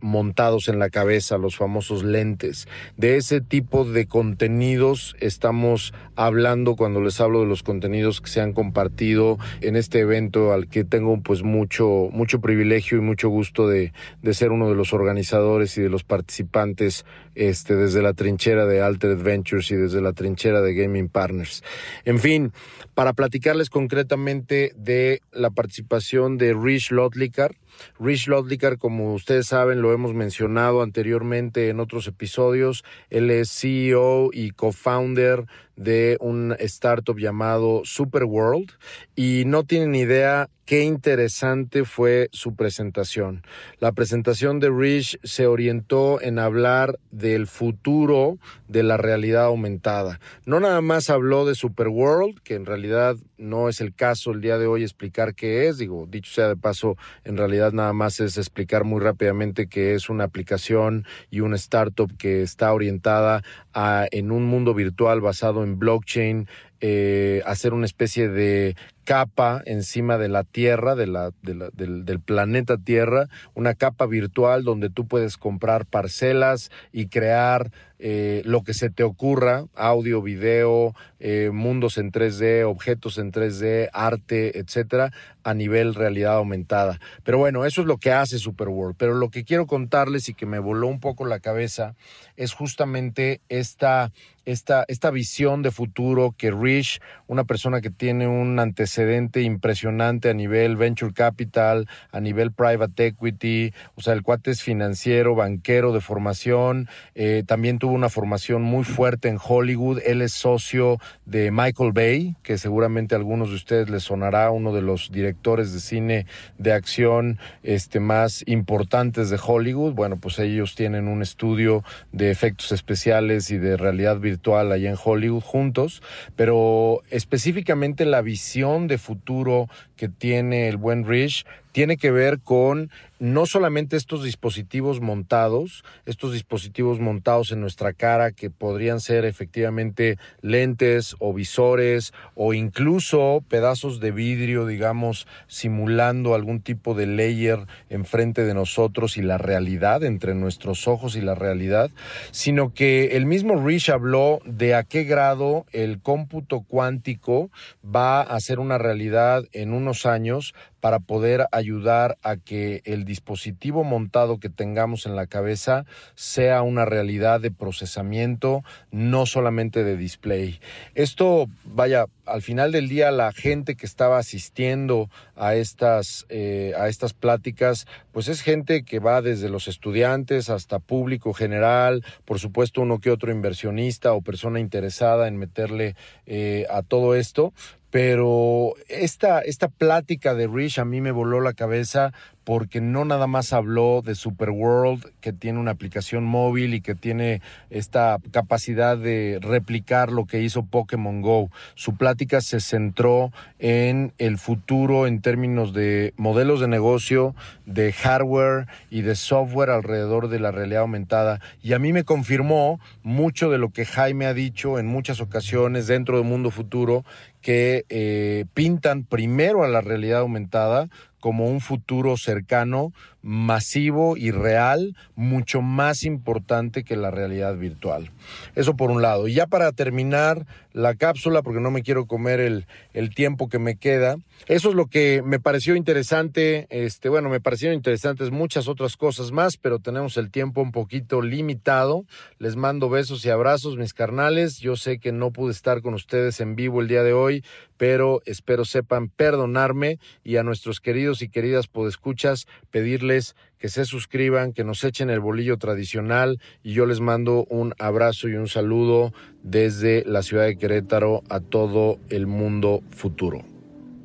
[0.00, 2.68] montados en la cabeza, los famosos lentes.
[2.96, 8.40] De ese tipo de contenidos estamos hablando cuando les hablo de los contenidos que se
[8.40, 13.68] han compartido en este evento al que tengo pues mucho, mucho privilegio y mucho gusto
[13.68, 18.66] de, de ser uno de los organizadores y de los participantes este, desde la trinchera
[18.66, 21.62] de Altered Ventures y desde la trinchera de Gaming Partners.
[22.04, 22.52] En fin,
[22.94, 27.56] para platicarles concretamente de la participación de Rich Lotlikar.
[27.98, 32.84] Rich Lotlikar, como ustedes saben, lo hemos mencionado anteriormente en otros episodios.
[33.10, 38.72] Él es CEO y co-founder de un startup llamado Superworld
[39.16, 43.42] y no tienen idea qué interesante fue su presentación.
[43.78, 50.20] La presentación de Rich se orientó en hablar del futuro de la realidad aumentada.
[50.46, 54.56] No nada más habló de Superworld, que en realidad no es el caso el día
[54.56, 58.38] de hoy explicar qué es, digo, dicho sea de paso, en realidad nada más es
[58.38, 63.42] explicar muy rápidamente que es una aplicación y una startup que está orientada
[63.74, 66.48] a en un mundo virtual basado en blockchain,
[66.80, 73.74] eh, hacer una especie de capa encima de la Tierra, del, del, planeta Tierra, una
[73.74, 77.70] capa virtual donde tú puedes comprar parcelas y crear
[78.04, 83.90] eh, lo que se te ocurra, audio, video, eh, mundos en 3D, objetos en 3D,
[83.92, 85.12] arte, etcétera,
[85.44, 86.98] a nivel realidad aumentada.
[87.22, 88.96] Pero bueno, eso es lo que hace Superworld.
[88.98, 91.94] Pero lo que quiero contarles y que me voló un poco la cabeza
[92.36, 94.10] es justamente esta,
[94.46, 100.34] esta, esta visión de futuro que Rich, una persona que tiene un antecedente impresionante a
[100.34, 106.00] nivel venture capital, a nivel private equity, o sea, el cuate es financiero, banquero de
[106.00, 111.92] formación, eh, también tuvo una formación muy fuerte en Hollywood, él es socio de Michael
[111.92, 116.26] Bay, que seguramente a algunos de ustedes les sonará, uno de los directores de cine
[116.58, 119.92] de acción este, más importantes de Hollywood.
[119.92, 124.96] Bueno, pues ellos tienen un estudio de efectos especiales y de realidad virtual allá en
[125.02, 126.02] Hollywood juntos,
[126.36, 132.90] pero específicamente la visión de futuro que tiene el buen Rich tiene que ver con
[133.18, 140.18] no solamente estos dispositivos montados, estos dispositivos montados en nuestra cara que podrían ser efectivamente
[140.40, 148.44] lentes o visores o incluso pedazos de vidrio, digamos, simulando algún tipo de layer enfrente
[148.44, 151.90] de nosotros y la realidad entre nuestros ojos y la realidad,
[152.32, 157.50] sino que el mismo Rich habló de a qué grado el cómputo cuántico
[157.84, 163.84] va a ser una realidad en unos años para poder ayudar a que el dispositivo
[163.84, 170.58] montado que tengamos en la cabeza sea una realidad de procesamiento, no solamente de display.
[170.96, 176.88] Esto, vaya, al final del día la gente que estaba asistiendo a estas, eh, a
[176.88, 182.80] estas pláticas, pues es gente que va desde los estudiantes hasta público general, por supuesto
[182.80, 185.94] uno que otro inversionista o persona interesada en meterle
[186.26, 187.52] eh, a todo esto,
[187.92, 193.26] pero esta, esta plática de Rich a mí me voló la cabeza porque no nada
[193.26, 199.38] más habló de Superworld, que tiene una aplicación móvil y que tiene esta capacidad de
[199.40, 201.50] replicar lo que hizo Pokémon Go.
[201.74, 207.34] Su plática se centró en el futuro en términos de modelos de negocio,
[207.66, 211.40] de hardware y de software alrededor de la realidad aumentada.
[211.62, 215.86] Y a mí me confirmó mucho de lo que Jaime ha dicho en muchas ocasiones
[215.86, 217.04] dentro del mundo futuro,
[217.42, 220.88] que eh, pintan primero a la realidad aumentada
[221.22, 222.92] como un futuro cercano
[223.22, 228.10] masivo y real, mucho más importante que la realidad virtual.
[228.56, 229.28] Eso por un lado.
[229.28, 233.76] Y ya para terminar la cápsula, porque no me quiero comer el, tiempo que me
[233.76, 234.16] queda,
[234.46, 236.66] eso es lo que me pareció interesante.
[236.70, 241.22] Este, bueno, me parecieron interesantes muchas otras cosas más, pero tenemos el tiempo un poquito
[241.22, 242.04] limitado.
[242.38, 244.58] Les mando besos y abrazos, mis carnales.
[244.58, 247.44] Yo sé que no pude estar con ustedes en vivo el día de hoy,
[247.76, 254.52] pero espero sepan perdonarme y a nuestros queridos y queridas podescuchas pedirles que se suscriban,
[254.52, 259.12] que nos echen el bolillo tradicional y yo les mando un abrazo y un saludo
[259.42, 263.44] desde la ciudad de Querétaro a todo el mundo futuro.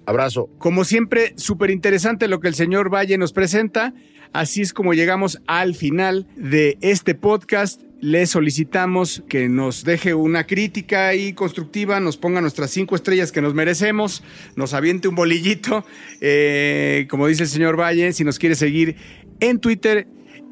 [0.05, 0.49] Abrazo.
[0.57, 3.93] Como siempre, súper interesante lo que el señor Valle nos presenta.
[4.33, 7.86] Así es como llegamos al final de este podcast.
[7.99, 13.41] Le solicitamos que nos deje una crítica y constructiva, nos ponga nuestras cinco estrellas que
[13.41, 14.23] nos merecemos,
[14.55, 15.83] nos aviente un bolillito.
[16.21, 18.97] Eh, como dice el señor Valle, si nos quiere seguir
[19.39, 20.07] en Twitter,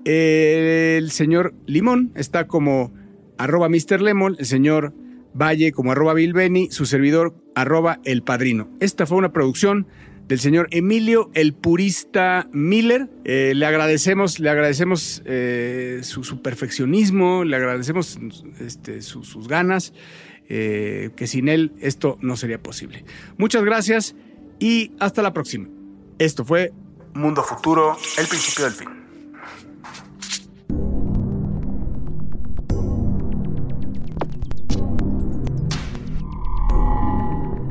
[0.05, 2.91] eh, el señor Limón está como
[3.37, 4.01] arroba Mr.
[4.01, 4.93] Lemon, el señor
[5.33, 8.69] Valle como arroba Bilbeni, su servidor arroba El Padrino.
[8.79, 9.85] Esta fue una producción
[10.27, 13.09] del señor Emilio el Purista Miller.
[13.23, 18.17] Eh, le agradecemos, le agradecemos eh, su, perfeccionismo, le agradecemos
[18.59, 19.93] este, su, sus ganas,
[20.49, 23.05] eh, que sin él esto no sería posible.
[23.37, 24.15] Muchas gracias
[24.59, 25.67] y hasta la próxima.
[26.17, 26.73] Esto fue
[27.13, 29.04] Mundo Futuro, el principio del fin.